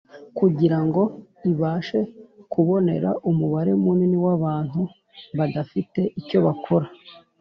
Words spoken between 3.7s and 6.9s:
munini w'abantu badafite icyo bakora